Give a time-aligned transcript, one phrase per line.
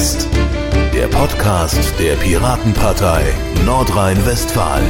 [0.00, 0.26] West,
[0.94, 3.22] der Podcast der Piratenpartei
[3.66, 4.86] Nordrhein-Westfalen.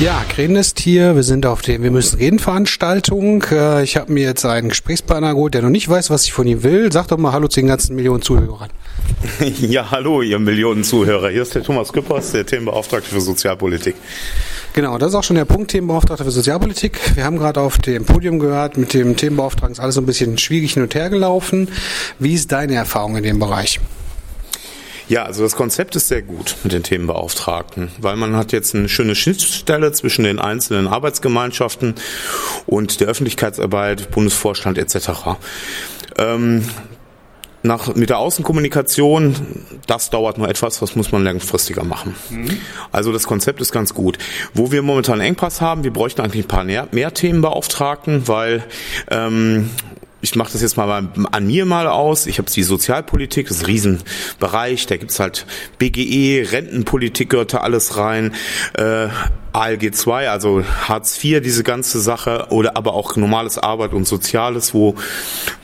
[0.00, 1.14] Ja, Gren ist hier.
[1.14, 3.44] Wir sind auf dem Wir müssen reden Veranstaltung.
[3.52, 6.48] Äh, ich habe mir jetzt einen Gesprächspartner geholt, der noch nicht weiß, was ich von
[6.48, 6.90] ihm will.
[6.90, 8.70] Sag doch mal Hallo zu den ganzen Millionen Zuhörern.
[9.60, 11.30] Ja, hallo, ihr Millionen Zuhörer.
[11.30, 13.94] Hier ist der Thomas Küppers, der Themenbeauftragte für Sozialpolitik.
[14.72, 16.98] Genau, das ist auch schon der Punkt, Themenbeauftragter für Sozialpolitik.
[17.14, 20.38] Wir haben gerade auf dem Podium gehört, mit dem Themenbeauftragten ist alles so ein bisschen
[20.38, 21.68] schwierig hin und her gelaufen.
[22.18, 23.78] Wie ist deine Erfahrung in dem Bereich?
[25.08, 28.88] Ja, also das Konzept ist sehr gut mit den Themenbeauftragten, weil man hat jetzt eine
[28.88, 31.94] schöne Schnittstelle zwischen den einzelnen Arbeitsgemeinschaften
[32.66, 35.10] und der Öffentlichkeitsarbeit, Bundesvorstand etc.
[36.18, 36.64] Ähm,
[37.64, 39.34] nach, mit der Außenkommunikation,
[39.86, 42.14] das dauert nur etwas, das muss man langfristiger machen.
[42.28, 42.58] Mhm.
[42.92, 44.18] Also das Konzept ist ganz gut.
[44.52, 48.64] Wo wir momentan Engpass haben, wir bräuchten eigentlich ein paar mehr, mehr Themenbeauftragten, weil
[49.10, 49.70] ähm,
[50.24, 52.26] ich mache das jetzt mal an mir mal aus.
[52.26, 54.86] Ich habe die Sozialpolitik, das ist ein Riesenbereich.
[54.86, 55.44] Da gibt's halt
[55.78, 58.32] BGE, Rentenpolitik gehört da alles rein.
[58.72, 59.08] Äh,
[59.52, 64.72] ALG 2, also Hartz IV, diese ganze Sache, oder aber auch normales Arbeit und Soziales,
[64.72, 64.94] wo,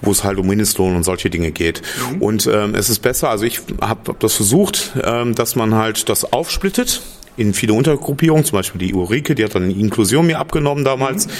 [0.03, 1.81] wo es halt um Mindestlohn und solche Dinge geht.
[2.13, 2.23] Mhm.
[2.23, 6.09] Und ähm, es ist besser, also ich habe hab das versucht, ähm, dass man halt
[6.11, 7.01] das aufsplittet
[7.39, 11.27] in viele Untergruppierungen, zum Beispiel die Ulrike, die hat dann Inklusion mir abgenommen damals.
[11.27, 11.33] Mhm.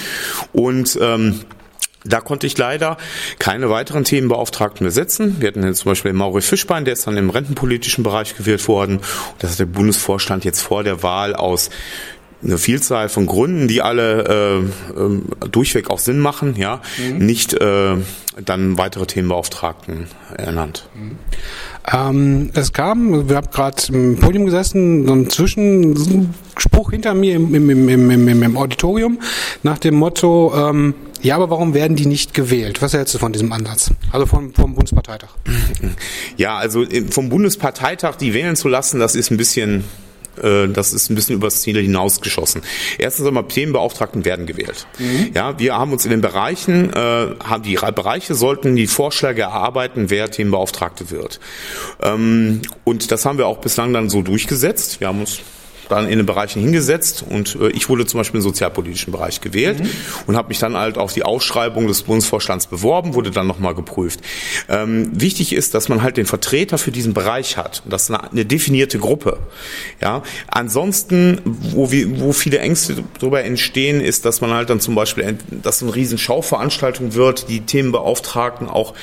[0.53, 1.41] Und ähm,
[2.05, 2.97] da konnte ich leider
[3.39, 5.37] keine weiteren Themenbeauftragten besetzen.
[5.41, 9.01] Wir hatten jetzt zum Beispiel Mauri Fischbein, der ist dann im rentenpolitischen Bereich gewählt worden.
[9.39, 11.71] Das hat der Bundesvorstand jetzt vor der Wahl aus
[12.43, 14.65] eine Vielzahl von Gründen, die alle
[14.97, 17.19] äh, äh, durchweg auch Sinn machen, ja, mhm.
[17.25, 17.97] nicht äh,
[18.45, 20.89] dann weitere Themenbeauftragten ernannt.
[20.95, 21.19] Mhm.
[21.93, 27.55] Ähm, es kam, wir haben gerade im Podium gesessen, so ein Zwischenspruch hinter mir im,
[27.55, 29.19] im, im, im, im Auditorium
[29.63, 32.81] nach dem Motto, ähm, ja, aber warum werden die nicht gewählt?
[32.81, 33.91] Was hältst du von diesem Ansatz?
[34.11, 35.29] Also vom, vom Bundesparteitag.
[36.39, 39.85] Ja, also äh, vom Bundesparteitag die wählen zu lassen, das ist ein bisschen
[40.43, 42.63] äh, das ist ein bisschen übers Ziel hinausgeschossen.
[42.99, 44.87] Erstens einmal Themenbeauftragten werden gewählt.
[44.99, 45.31] Mhm.
[45.35, 46.97] Ja, wir haben uns in den Bereichen, äh,
[47.43, 51.41] haben die Bereiche sollten die Vorschläge erarbeiten, wer Themenbeauftragte wird.
[52.03, 55.01] Ähm, und das haben wir auch bislang dann so durchgesetzt.
[55.01, 55.41] Wir haben uns
[55.91, 59.81] dann in den Bereichen hingesetzt und äh, ich wurde zum Beispiel im sozialpolitischen Bereich gewählt
[59.81, 59.91] mhm.
[60.27, 64.21] und habe mich dann halt auf die Ausschreibung des Bundesvorstands beworben, wurde dann nochmal geprüft.
[64.69, 67.83] Ähm, wichtig ist, dass man halt den Vertreter für diesen Bereich hat.
[67.89, 69.39] Das ist eine, eine definierte Gruppe.
[70.01, 74.95] Ja, ansonsten, wo wir, wo viele Ängste darüber entstehen, ist, dass man halt dann zum
[74.95, 78.95] Beispiel, dass eine riesen Schauveranstaltung wird, die Themenbeauftragten auch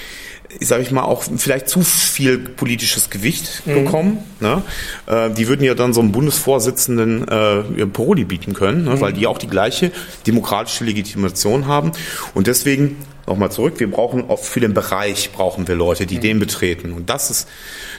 [0.62, 3.84] sage ich mal, auch vielleicht zu viel politisches Gewicht mhm.
[3.84, 4.18] bekommen.
[4.40, 4.62] Ne?
[5.06, 8.91] Äh, die würden ja dann so einem Bundesvorsitzenden äh, Paroli bieten können, ne?
[8.91, 9.01] Mhm.
[9.01, 9.91] weil die auch die gleiche
[10.25, 11.91] demokratische Legitimation haben.
[12.34, 12.97] Und deswegen
[13.28, 16.22] nochmal zurück, wir brauchen auch für den Bereich brauchen wir Leute, die mhm.
[16.22, 16.94] den betreten.
[16.94, 17.47] Und das ist,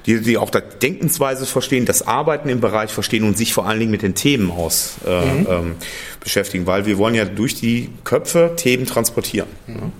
[0.06, 3.78] die, die auch das Denkensweise verstehen, das Arbeiten im Bereich verstehen und sich vor allen
[3.78, 5.46] Dingen mit den Themen aus äh, mhm.
[5.50, 5.74] ähm,
[6.20, 9.48] beschäftigen, weil wir wollen ja durch die Köpfe Themen transportieren.
[9.66, 9.92] Mhm.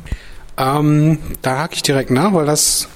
[0.58, 2.88] Ähm, da hake ich direkt nach, weil das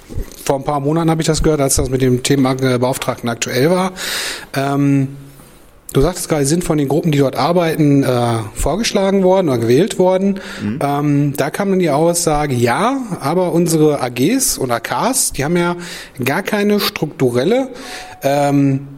[0.44, 3.92] vor ein paar Monaten habe ich das gehört, als das mit dem Themenbeauftragten aktuell war.
[4.54, 5.16] Ähm,
[5.92, 10.00] du sagtest gerade, sind von den Gruppen, die dort arbeiten, äh, vorgeschlagen worden oder gewählt
[10.00, 10.40] worden.
[10.60, 10.78] Mhm.
[10.82, 15.76] Ähm, da kam dann die Aussage, ja, aber unsere AGs und AKs, die haben ja
[16.24, 17.68] gar keine strukturelle
[18.22, 18.88] ähm,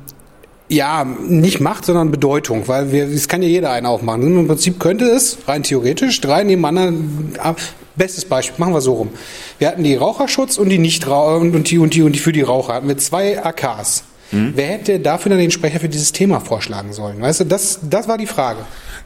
[0.68, 4.22] ja, nicht Macht, sondern Bedeutung, weil wir, es kann ja jeder einen aufmachen.
[4.22, 7.54] Im Prinzip könnte es rein theoretisch drei nebeneinander
[7.96, 9.10] Bestes Beispiel, machen wir so rum.
[9.58, 12.42] Wir hatten die Raucherschutz und die nicht und die und die und die für die
[12.42, 14.04] Raucher hatten wir zwei AKs.
[14.32, 14.52] Mhm.
[14.56, 17.20] Wer hätte dafür dann den Sprecher für dieses Thema vorschlagen sollen?
[17.20, 18.60] Weißt du, das, das war die Frage.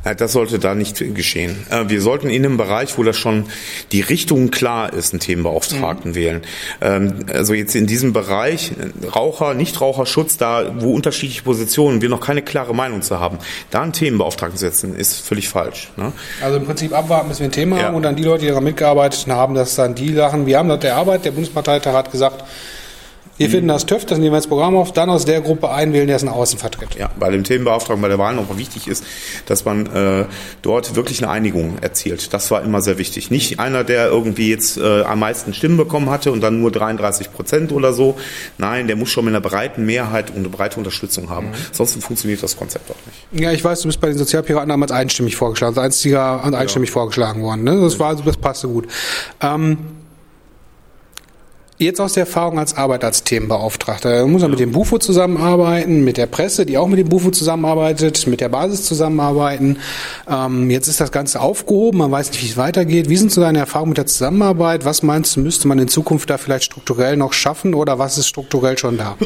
[0.04, 1.66] Das sollte da nicht geschehen.
[1.70, 3.46] Äh, wir sollten in einem Bereich, wo das schon
[3.92, 6.14] die Richtung klar ist, einen Themenbeauftragten mhm.
[6.14, 6.42] wählen.
[6.80, 8.72] Ähm, also jetzt in diesem Bereich
[9.14, 13.38] Raucher, Nichtraucherschutz, da wo unterschiedliche Positionen wir noch keine klare Meinung zu haben,
[13.70, 15.90] da einen Themenbeauftragten setzen, ist völlig falsch.
[15.96, 16.12] Ne?
[16.42, 17.82] Also im Prinzip abwarten, bis wir ein Thema ja.
[17.84, 20.68] haben und dann die Leute, die daran mitgearbeitet haben, dass dann die Sachen, wir haben
[20.68, 22.44] das der Arbeit, der Bundesparteitag hat gesagt,
[23.38, 26.06] wir finden das TÜV, das nehmen wir ins Programm auf, dann aus der Gruppe einwählen,
[26.06, 26.96] der es nach außen vertritt.
[26.96, 29.04] Ja, bei dem Themenbeauftragten bei der Wahl noch wichtig ist,
[29.46, 30.24] dass man äh,
[30.62, 32.34] dort wirklich eine Einigung erzielt.
[32.34, 33.30] Das war immer sehr wichtig.
[33.30, 37.32] Nicht einer, der irgendwie jetzt äh, am meisten Stimmen bekommen hatte und dann nur 33
[37.32, 38.16] Prozent oder so.
[38.58, 41.48] Nein, der muss schon mit einer breiten Mehrheit und eine breite Unterstützung haben.
[41.48, 41.54] Mhm.
[41.72, 43.42] Sonst funktioniert das Konzept auch nicht.
[43.42, 46.88] Ja, ich weiß, du bist bei den Sozialpiraten damals einstimmig vorgeschlagen, als einziger und einstimmig
[46.88, 46.94] ja.
[46.94, 47.64] vorgeschlagen worden.
[47.64, 47.80] Ne?
[47.80, 48.88] Das war, das passte gut.
[49.40, 49.78] Ähm,
[51.80, 54.18] Jetzt aus der Erfahrung als Arbeit als Themenbeauftragter.
[54.18, 57.30] Da muss man mit dem Bufo zusammenarbeiten, mit der Presse, die auch mit dem Bufo
[57.30, 59.78] zusammenarbeitet, mit der Basis zusammenarbeiten.
[60.28, 63.08] Ähm, jetzt ist das Ganze aufgehoben, man weiß nicht, wie es weitergeht.
[63.08, 64.84] Wie sind so deine Erfahrungen mit der Zusammenarbeit?
[64.84, 68.26] Was meinst du, müsste man in Zukunft da vielleicht strukturell noch schaffen oder was ist
[68.26, 69.16] strukturell schon da?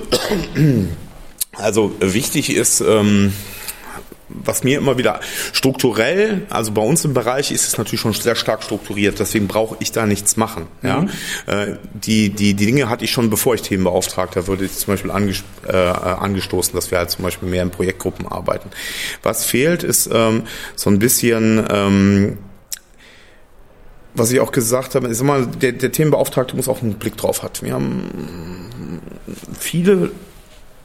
[1.54, 3.32] Also wichtig ist, ähm,
[4.44, 5.20] was mir immer wieder
[5.52, 9.76] strukturell, also bei uns im Bereich ist es natürlich schon sehr stark strukturiert, deswegen brauche
[9.81, 10.67] ich da nichts machen.
[10.82, 11.00] Ja?
[11.00, 11.11] Mhm.
[11.46, 15.11] Äh, die, die, die Dinge hatte ich schon, bevor ich Themenbeauftragter wurde, ich zum Beispiel
[15.11, 18.70] anges äh, angestoßen, dass wir halt zum Beispiel mehr in Projektgruppen arbeiten.
[19.23, 20.43] Was fehlt, ist ähm,
[20.76, 22.38] so ein bisschen ähm,
[24.14, 27.43] was ich auch gesagt habe, ist immer, der, der Themenbeauftragte muss auch einen Blick drauf
[27.43, 27.52] haben.
[27.62, 29.00] Wir haben
[29.58, 30.11] viele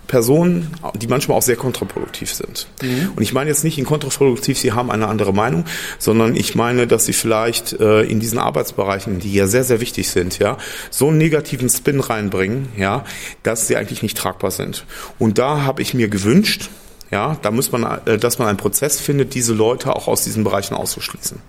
[0.07, 2.67] Personen, die manchmal auch sehr kontraproduktiv sind.
[2.81, 3.11] Mhm.
[3.15, 5.65] Und ich meine jetzt nicht in kontraproduktiv, sie haben eine andere Meinung,
[5.99, 10.09] sondern ich meine, dass sie vielleicht äh, in diesen Arbeitsbereichen, die ja sehr, sehr wichtig
[10.09, 10.57] sind, ja,
[10.89, 13.03] so einen negativen Spin reinbringen, ja,
[13.43, 14.85] dass sie eigentlich nicht tragbar sind.
[15.19, 16.69] Und da habe ich mir gewünscht,
[17.11, 20.43] ja, da muss man, äh, dass man einen Prozess findet, diese Leute auch aus diesen
[20.43, 21.39] Bereichen auszuschließen.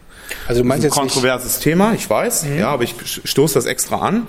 [0.47, 2.59] Also du meinst jetzt ein kontroverses nicht Thema, ich weiß, mhm.
[2.59, 2.95] ja, aber ich
[3.25, 4.27] stoße das extra an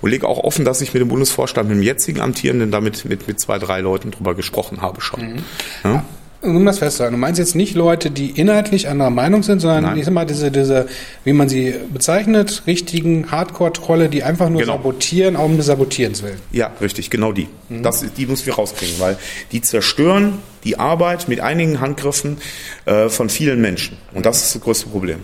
[0.00, 3.28] und lege auch offen, dass ich mit dem Bundesvorstand, mit dem jetzigen Amtierenden, damit mit,
[3.28, 5.34] mit zwei, drei Leuten drüber gesprochen habe schon.
[5.34, 5.44] Mhm.
[5.84, 6.04] Ja?
[6.42, 9.98] Um das festzuhalten, du meinst jetzt nicht Leute, die inhaltlich anderer Meinung sind, sondern Nein.
[9.98, 10.86] ich sag mal, diese, diese,
[11.24, 14.74] wie man sie bezeichnet, richtigen Hardcore-Trolle, die einfach nur genau.
[14.74, 16.38] sabotieren, auch um des Sabotierens willen.
[16.50, 17.48] Ja, richtig, genau die.
[17.68, 17.82] Mhm.
[17.82, 19.16] Das, die müssen wir rauskriegen, weil
[19.52, 22.38] die zerstören die Arbeit mit einigen Handgriffen
[22.86, 23.96] äh, von vielen Menschen.
[24.12, 25.20] Und das ist das größte Problem.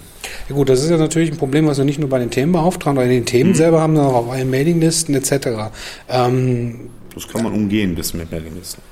[0.48, 2.98] Ja gut, das ist ja natürlich ein Problem, was wir nicht nur bei den Themenbeauftragten
[2.98, 3.54] oder den Themen mhm.
[3.54, 5.70] selber haben, sondern auch auf allen Mailinglisten etc.
[6.08, 8.82] Ähm, das kann man umgehen, das mit Mailinglisten.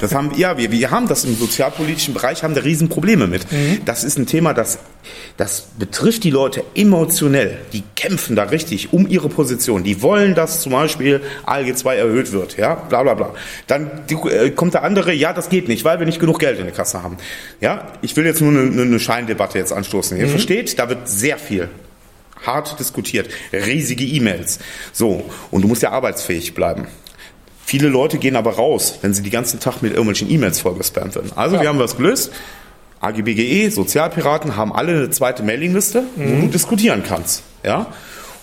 [0.00, 3.50] Das haben, ja, wir, wir haben das im sozialpolitischen Bereich, haben da Riesenprobleme mit.
[3.52, 3.82] Mhm.
[3.84, 4.78] Das ist ein Thema, das,
[5.36, 7.58] das betrifft die Leute emotionell.
[7.72, 9.84] Die kämpfen da richtig um ihre Position.
[9.84, 13.34] Die wollen, dass zum Beispiel ALG 2 erhöht wird, ja, bla, bla, bla.
[13.68, 16.58] Dann die, äh, kommt der andere, ja, das geht nicht, weil wir nicht genug Geld
[16.58, 17.18] in der Kasse haben.
[17.60, 20.16] Ja, ich will jetzt nur eine, eine Scheindebatte jetzt anstoßen.
[20.16, 20.30] Ihr mhm.
[20.30, 21.68] versteht, da wird sehr viel
[22.44, 24.58] hart diskutiert, riesige E-Mails.
[24.92, 26.88] So, und du musst ja arbeitsfähig bleiben.
[27.70, 31.30] Viele Leute gehen aber raus, wenn sie den ganzen Tag mit irgendwelchen E-Mails vollgespammt werden.
[31.36, 31.62] Also ja.
[31.62, 32.32] wir haben was gelöst.
[32.98, 36.38] AGBGE, Sozialpiraten haben alle eine zweite Mailingliste, mhm.
[36.38, 37.44] wo du diskutieren kannst.
[37.62, 37.86] Ja?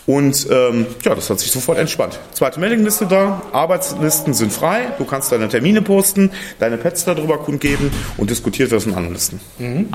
[0.06, 2.18] Und ähm, ja, das hat sich sofort entspannt.
[2.32, 7.92] Zweite Mailingliste da, Arbeitslisten sind frei, du kannst deine Termine posten, deine Pets darüber kundgeben
[8.16, 9.42] und diskutiert wird in anderen Listen.
[9.60, 9.90] Mhm.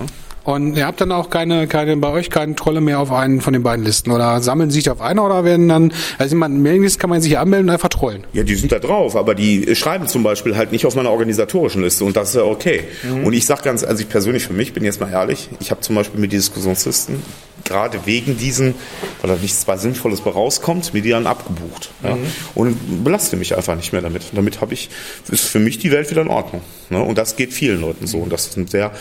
[0.00, 0.06] Ja?
[0.48, 3.52] Und ihr habt dann auch keine, keine, bei euch keine Trolle mehr auf einen von
[3.52, 7.10] den beiden Listen oder sammeln sich auf einer oder werden dann, also in Mailinglist kann
[7.10, 8.24] man sich anmelden und einfach trollen.
[8.32, 11.82] Ja, die sind da drauf, aber die schreiben zum Beispiel halt nicht auf meiner organisatorischen
[11.82, 12.84] Liste und das ist ja okay.
[13.02, 13.26] Mhm.
[13.26, 15.82] Und ich sag ganz, also ich persönlich für mich bin jetzt mal ehrlich, ich habe
[15.82, 17.22] zum Beispiel mit Diskussionslisten
[17.66, 18.74] gerade wegen diesen,
[19.20, 21.90] weil da nichts was Sinnvolles bei rauskommt, mir die dann abgebucht.
[22.02, 22.14] Ja?
[22.14, 22.26] Mhm.
[22.54, 24.22] Und belaste mich einfach nicht mehr damit.
[24.30, 24.88] Und damit habe ich,
[25.30, 26.62] ist für mich die Welt wieder in Ordnung.
[26.88, 27.02] Ne?
[27.02, 28.16] Und das geht vielen Leuten so.
[28.16, 28.92] Und das ist ein sehr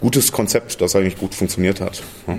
[0.00, 2.02] gutes Konzept, das eigentlich gut funktioniert hat.
[2.26, 2.38] Ja.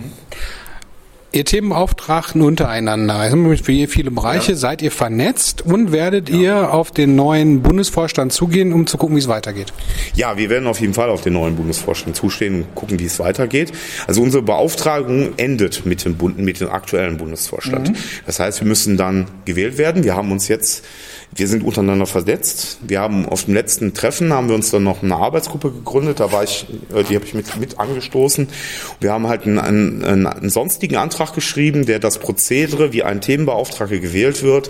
[1.34, 3.32] Ihr Themenbeauftragten untereinander,
[3.64, 4.58] für viele Bereiche, ja.
[4.58, 6.36] seid ihr vernetzt und werdet ja.
[6.36, 9.72] ihr auf den neuen Bundesvorstand zugehen, um zu gucken, wie es weitergeht?
[10.14, 13.18] Ja, wir werden auf jeden Fall auf den neuen Bundesvorstand zustehen und gucken, wie es
[13.20, 13.72] weitergeht.
[14.08, 17.92] Also unsere Beauftragung endet mit dem, mit dem aktuellen Bundesvorstand.
[17.92, 17.96] Mhm.
[18.26, 20.04] Das heißt, wir müssen dann gewählt werden.
[20.04, 20.84] Wir haben uns jetzt
[21.34, 22.80] wir sind untereinander versetzt.
[22.82, 26.20] Wir haben auf dem letzten Treffen haben wir uns dann noch eine Arbeitsgruppe gegründet.
[26.20, 28.50] Da war ich, äh, die habe ich mit, mit angestoßen.
[29.00, 34.00] Wir haben halt einen, einen, einen sonstigen Antrag geschrieben, der das Prozedere, wie ein Themenbeauftragter
[34.00, 34.70] gewählt wird,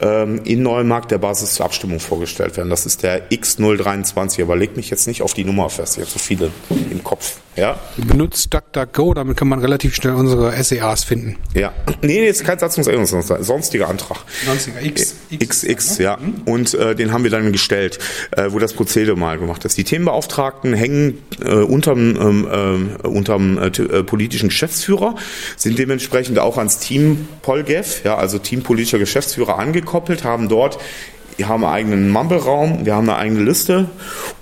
[0.00, 2.70] ähm, in Neumarkt der Basis zur Abstimmung vorgestellt werden.
[2.70, 6.10] Das ist der X023, aber leg mich jetzt nicht auf die Nummer fest, ich habe
[6.10, 6.50] so viele
[6.90, 7.36] im Kopf.
[7.56, 7.78] Ja.
[7.96, 11.36] Benutzt DuckDuckGo, damit kann man relativ schnell unsere SEAs finden.
[11.54, 11.72] Ja.
[12.00, 14.18] Nee, jetzt kein Satzungsänderungsantrag, sonstiger Antrag.
[14.46, 15.16] Sonstiger X.
[15.30, 16.18] X, X, ja.
[16.46, 17.98] Und äh, den haben wir dann gestellt,
[18.32, 19.76] äh, wo das Prozedere mal gemacht ist.
[19.76, 25.16] Die Themenbeauftragten hängen äh, unterm, ähm, äh, unterm äh, äh, politischen Geschäftsführer,
[25.56, 30.78] sind dementsprechend auch ans Team Polgev, ja, also Team politischer Geschäftsführer angekommen gekoppelt, haben dort
[31.40, 33.88] wir haben einen eigenen Mumble-Raum, wir haben eine eigene Liste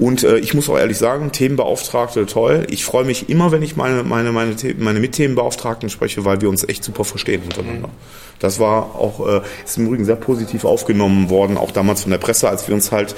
[0.00, 2.66] und äh, ich muss auch ehrlich sagen, Themenbeauftragte, toll.
[2.70, 6.68] Ich freue mich immer, wenn ich meine, meine, meine, meine Mitthemenbeauftragten spreche, weil wir uns
[6.68, 7.88] echt super verstehen untereinander.
[8.40, 12.18] Das war auch, äh, ist im Übrigen sehr positiv aufgenommen worden, auch damals von der
[12.18, 13.14] Presse, als wir uns halt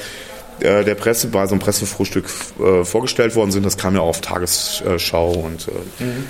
[0.60, 2.26] äh, der Presse bei so einem Pressefrühstück
[2.62, 3.64] äh, vorgestellt worden sind.
[3.64, 6.24] Das kam ja auch auf Tagesschau und äh, mhm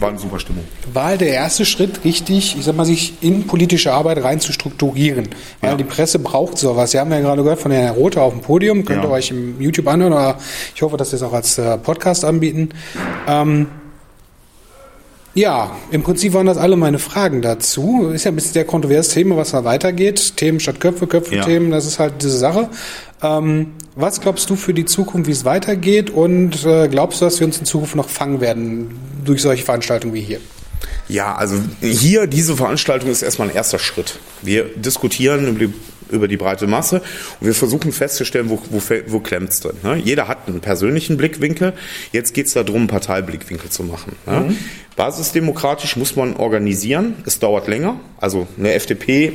[0.00, 0.64] war eine super Stimmung.
[0.92, 4.52] War halt der erste Schritt richtig, ich sag mal, sich in politische Arbeit rein zu
[4.52, 5.28] strukturieren.
[5.60, 5.76] Weil ja.
[5.76, 6.90] die Presse braucht sowas.
[6.90, 9.08] Sie haben ja gerade gehört von Herrn Rote auf dem Podium, könnt ja.
[9.08, 10.38] ihr euch im YouTube anhören oder
[10.74, 12.70] ich hoffe, dass wir es auch als äh, Podcast anbieten.
[13.26, 13.66] Ähm,
[15.32, 18.10] Ja, im Prinzip waren das alle meine Fragen dazu.
[18.12, 20.36] Ist ja ein bisschen sehr kontroverses Thema, was da weitergeht.
[20.36, 21.44] Themen statt Köpfe, Köpfe ja.
[21.44, 22.68] Themen, das ist halt diese Sache.
[23.22, 26.10] Ähm, was glaubst du für die Zukunft, wie es weitergeht?
[26.10, 30.14] Und äh, glaubst du, dass wir uns in Zukunft noch fangen werden durch solche Veranstaltungen
[30.14, 30.40] wie hier?
[31.08, 34.18] Ja, also hier diese Veranstaltung ist erstmal ein erster Schritt.
[34.42, 35.74] Wir diskutieren über die,
[36.10, 37.02] über die breite Masse
[37.40, 39.76] und wir versuchen festzustellen, wo, wo, wo klemmt es drin.
[39.82, 39.96] Ne?
[39.96, 41.72] Jeder hat einen persönlichen Blickwinkel.
[42.12, 44.14] Jetzt geht es darum, einen Parteiblickwinkel zu machen.
[44.26, 44.40] Ne?
[44.40, 44.58] Mhm.
[44.94, 47.16] Basisdemokratisch muss man organisieren.
[47.26, 47.98] Es dauert länger.
[48.18, 49.32] Also eine FDP,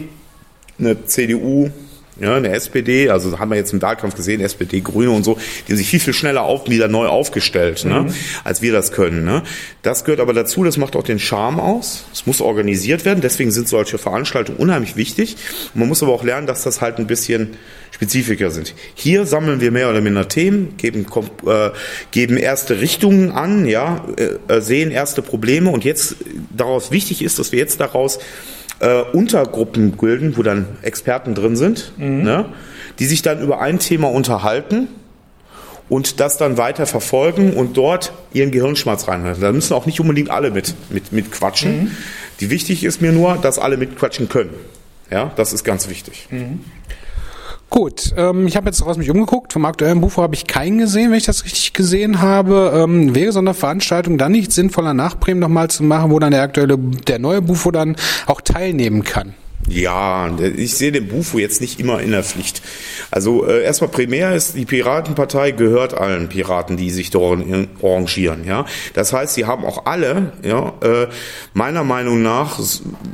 [0.79, 1.71] eine CDU,
[2.19, 5.71] ja, eine SPD, also haben wir jetzt im Wahlkampf gesehen, SPD, Grüne und so, die
[5.71, 8.05] haben sich viel, viel schneller auf, wieder neu aufgestellt, ne, mhm.
[8.07, 9.25] ne, als wir das können.
[9.25, 9.43] Ne.
[9.81, 12.05] Das gehört aber dazu, das macht auch den Charme aus.
[12.13, 15.35] Es muss organisiert werden, deswegen sind solche Veranstaltungen unheimlich wichtig.
[15.73, 17.57] Man muss aber auch lernen, dass das halt ein bisschen
[17.91, 18.73] spezifischer sind.
[18.93, 21.05] Hier sammeln wir mehr oder minder Themen, geben,
[21.45, 21.69] äh,
[22.11, 26.17] geben erste Richtungen an, ja, äh, sehen erste Probleme und jetzt
[26.55, 28.19] daraus wichtig ist, dass wir jetzt daraus
[28.79, 32.23] äh, Untergruppen bilden, wo dann Experten drin sind, mhm.
[32.23, 32.45] ne,
[32.99, 34.87] die sich dann über ein Thema unterhalten
[35.89, 39.41] und das dann weiter verfolgen und dort ihren Gehirnschmerz reinhalten.
[39.41, 41.83] Da müssen auch nicht unbedingt alle mit, mit, mit quatschen.
[41.83, 41.91] Mhm.
[42.39, 44.53] Die wichtig ist mir nur, dass alle mitquatschen können.
[45.11, 46.27] Ja, das ist ganz wichtig.
[46.31, 46.61] Mhm.
[47.75, 49.51] Gut, ähm, ich habe jetzt raus mich umgeguckt.
[49.51, 52.71] Vom aktuellen Bufo habe ich keinen gesehen, wenn ich das richtig gesehen habe.
[52.73, 56.31] Ähm, wäre so eine Veranstaltung dann nicht sinnvoller, nach Bremen nochmal zu machen, wo dann
[56.31, 59.33] der aktuelle, der neue Bufo dann auch teilnehmen kann?
[59.67, 62.61] Ja, ich sehe den Bufo jetzt nicht immer in der Pflicht.
[63.09, 67.43] Also äh, erstmal primär ist die Piratenpartei gehört allen Piraten, die sich dort
[67.81, 68.45] arrangieren.
[68.45, 71.07] Ja, das heißt, sie haben auch alle, ja, äh,
[71.53, 72.59] meiner Meinung nach,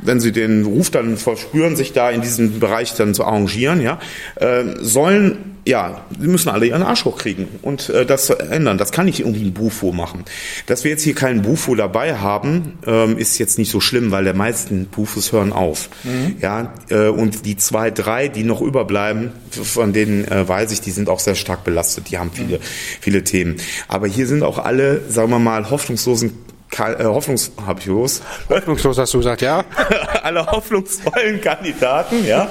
[0.02, 3.98] wenn sie den Ruf dann verspüren, sich da in diesem Bereich dann zu arrangieren, ja,
[4.36, 8.78] äh, sollen ja, sie müssen alle ihren Arsch hochkriegen und äh, das ändern.
[8.78, 10.24] Das kann nicht irgendwie ein Bufo machen.
[10.66, 14.24] Dass wir jetzt hier keinen Bufo dabei haben, ähm, ist jetzt nicht so schlimm, weil
[14.24, 15.88] der meisten Bufos hören auf.
[16.02, 16.36] Mhm.
[16.40, 20.90] Ja, äh, und die zwei, drei, die noch überbleiben, von denen äh, weiß ich, die
[20.90, 22.10] sind auch sehr stark belastet.
[22.10, 22.62] Die haben viele, mhm.
[23.00, 23.56] viele Themen.
[23.86, 26.32] Aber hier sind auch alle, sagen wir mal, hoffnungslosen
[26.78, 28.22] äh, hoffnungs hab ich los.
[28.48, 29.64] Hoffnungslos hast du gesagt, ja.
[30.22, 32.48] Alle hoffnungsvollen Kandidaten, ja,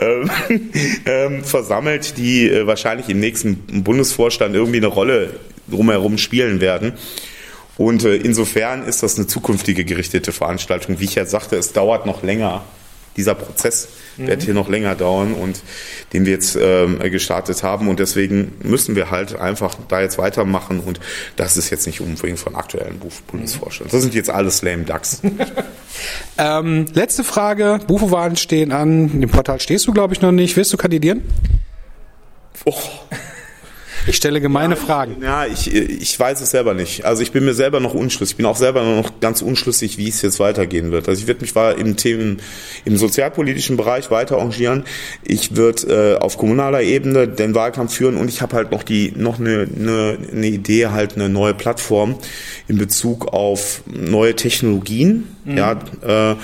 [0.00, 0.30] ähm,
[1.06, 5.30] ähm, versammelt, die äh, wahrscheinlich im nächsten Bundesvorstand irgendwie eine Rolle
[5.68, 6.92] drumherum spielen werden.
[7.76, 11.00] Und äh, insofern ist das eine zukünftige gerichtete Veranstaltung.
[11.00, 12.64] Wie ich ja sagte, es dauert noch länger,
[13.16, 14.26] dieser Prozess mhm.
[14.26, 15.60] wird hier noch länger dauern und
[16.12, 17.88] den wir jetzt ähm, gestartet haben.
[17.88, 20.80] Und deswegen müssen wir halt einfach da jetzt weitermachen.
[20.80, 21.00] Und
[21.36, 23.92] das ist jetzt nicht unbedingt von aktuellen Bundesvorstand.
[23.92, 25.22] Das sind jetzt alles lame Ducks.
[26.38, 27.80] ähm, letzte Frage.
[27.86, 29.22] Bufo-Wahlen stehen an.
[29.22, 30.56] Im Portal stehst du, glaube ich, noch nicht.
[30.56, 31.22] Willst du kandidieren?
[32.64, 32.74] Oh.
[34.06, 35.16] Ich stelle gemeine ja, Fragen.
[35.22, 37.04] Ja, ich, ich weiß es selber nicht.
[37.04, 38.34] Also ich bin mir selber noch unschlüssig.
[38.34, 41.08] Ich bin auch selber noch ganz unschlüssig, wie es jetzt weitergehen wird.
[41.08, 42.40] Also ich werde mich war im Themen,
[42.84, 44.84] im sozialpolitischen Bereich weiter engagieren.
[45.24, 49.12] Ich würde äh, auf kommunaler Ebene den Wahlkampf führen und ich habe halt noch die
[49.16, 52.16] noch eine, eine, eine Idee, halt eine neue Plattform
[52.68, 55.28] in Bezug auf neue Technologien.
[55.44, 55.56] Mhm.
[55.56, 55.72] Ja,
[56.02, 56.36] äh,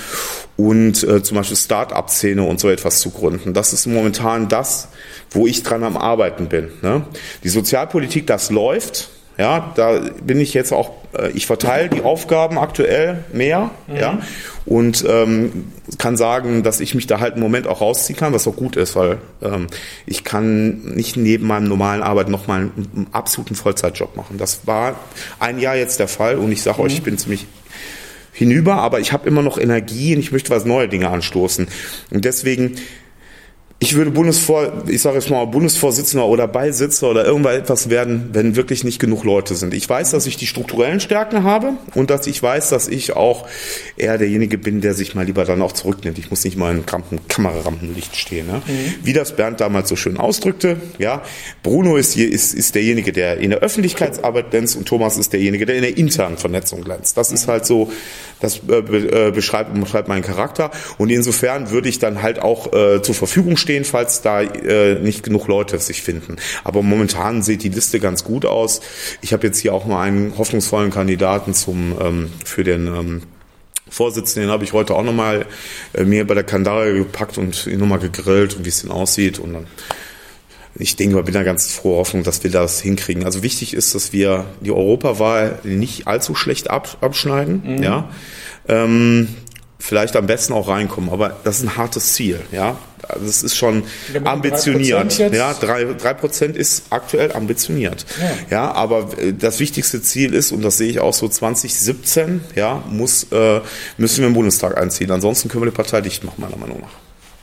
[0.56, 3.54] und äh, zum Beispiel Start-up-Szene und so etwas zu gründen.
[3.54, 4.88] Das ist momentan das,
[5.30, 6.68] wo ich dran am Arbeiten bin.
[6.82, 7.02] Ne?
[7.42, 9.11] Die Sozialpolitik, das läuft.
[9.38, 13.97] Ja, da bin ich jetzt auch, äh, ich verteile die Aufgaben aktuell mehr, mhm.
[13.97, 14.18] ja,
[14.66, 18.47] und ähm, kann sagen, dass ich mich da halt im Moment auch rausziehen kann, was
[18.47, 19.68] auch gut ist, weil ähm,
[20.04, 24.37] ich kann nicht neben meinem normalen Arbeit nochmal einen, einen absoluten Vollzeitjob machen.
[24.37, 24.97] Das war
[25.38, 26.87] ein Jahr jetzt der Fall und ich sage mhm.
[26.87, 27.47] euch, ich bin ziemlich
[28.33, 31.69] hinüber, aber ich habe immer noch Energie und ich möchte was neue Dinge anstoßen.
[32.11, 32.77] Und deswegen
[33.83, 38.85] ich würde Bundesvor, ich sage jetzt mal Bundesvorsitzender oder Beisitzer oder irgendwas werden, wenn wirklich
[38.85, 39.75] nicht genug Leute sind.
[39.75, 43.49] Ich weiß, dass ich die strukturellen Stärken habe und dass ich weiß, dass ich auch
[43.97, 46.17] eher derjenige bin, der sich mal lieber dann auch zurücknimmt.
[46.21, 46.87] Ich muss nicht mal in
[47.27, 48.47] Kamerarampenlicht stehen.
[48.47, 48.62] Ne?
[48.65, 48.95] Mhm.
[49.03, 51.23] Wie das Bernd damals so schön ausdrückte, ja,
[51.65, 55.67] Bruno ist, hier, ist, ist derjenige, der in der Öffentlichkeitsarbeit glänzt und Thomas ist derjenige,
[55.67, 57.17] der in der internen Vernetzung glänzt.
[57.17, 57.91] Das ist halt so,
[58.39, 63.03] das äh, äh beschreibt, beschreibt meinen Charakter und insofern würde ich dann halt auch äh,
[63.03, 66.37] zur Verfügung stehen stehen, falls da äh, nicht genug Leute sich finden.
[66.64, 68.81] Aber momentan sieht die Liste ganz gut aus.
[69.23, 73.23] Ich habe jetzt hier auch mal einen hoffnungsvollen Kandidaten zum ähm, für den ähm,
[73.88, 75.47] Vorsitzenden, den habe ich heute auch nochmal
[75.95, 79.38] äh, mir bei der Kandare gepackt und ihn nochmal gegrillt und wie es denn aussieht.
[79.38, 79.67] Und dann,
[80.75, 83.25] ich denke, ich bin da ganz froh Hoffnung, dass wir das hinkriegen.
[83.25, 87.76] Also wichtig ist, dass wir die Europawahl nicht allzu schlecht ab, abschneiden.
[87.76, 87.83] Mhm.
[87.83, 88.09] Ja.
[88.69, 89.29] Ähm,
[89.83, 91.11] vielleicht am besten auch reinkommen.
[91.11, 92.77] Aber das ist ein hartes Ziel, ja.
[93.09, 93.83] Also es ist schon
[94.23, 95.19] ambitioniert.
[95.19, 98.07] Ja, drei, drei Prozent ist aktuell ambitioniert.
[98.21, 98.57] Ja.
[98.57, 102.85] ja, aber äh, das wichtigste Ziel ist, und das sehe ich auch so 2017, ja,
[102.89, 103.61] muss, äh,
[103.97, 105.11] müssen wir im Bundestag einziehen.
[105.11, 106.93] Ansonsten können wir die Partei dicht machen, meiner Meinung nach.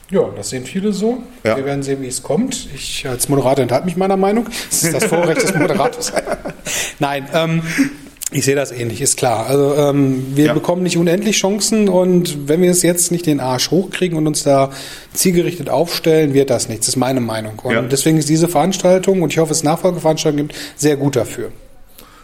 [0.10, 1.22] Ja, das sehen viele so.
[1.44, 1.58] Ja.
[1.58, 2.70] Wir werden sehen, wie es kommt.
[2.74, 4.48] Ich als Moderator enthalte mich meiner Meinung.
[4.70, 6.14] Das ist das Vorrecht des Moderators.
[7.00, 7.62] Nein, ähm,
[8.32, 9.48] ich sehe das ähnlich, ist klar.
[9.48, 10.54] Also ähm, wir ja.
[10.54, 14.44] bekommen nicht unendlich Chancen und wenn wir es jetzt nicht den Arsch hochkriegen und uns
[14.44, 14.72] da
[15.14, 16.86] zielgerichtet aufstellen, wird das nichts.
[16.86, 17.58] Das ist meine Meinung.
[17.60, 17.82] Und ja.
[17.82, 21.52] deswegen ist diese Veranstaltung, und ich hoffe, es Nachfolgeveranstaltungen gibt, sehr gut dafür.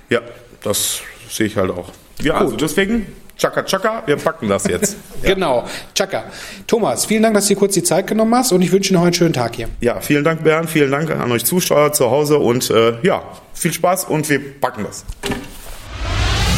[0.09, 0.21] Ja,
[0.63, 1.91] das sehe ich halt auch.
[2.21, 3.07] Ja, also deswegen
[3.37, 4.95] Chaka Chaka, wir packen das jetzt.
[5.23, 5.33] ja.
[5.33, 6.25] Genau, Chaka.
[6.67, 8.99] Thomas, vielen Dank, dass du dir kurz die Zeit genommen hast und ich wünsche dir
[8.99, 9.69] noch einen schönen Tag hier.
[9.81, 13.73] Ja, vielen Dank, Bernd, vielen Dank an euch Zuschauer zu Hause und äh, ja, viel
[13.73, 15.03] Spaß und wir packen das.